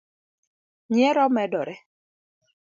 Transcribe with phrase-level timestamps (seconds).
[0.91, 1.75] nyiero medore